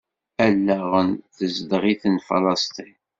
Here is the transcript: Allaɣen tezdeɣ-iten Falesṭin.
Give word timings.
Allaɣen 0.45 1.09
tezdeɣ-iten 1.35 2.15
Falesṭin. 2.27 2.97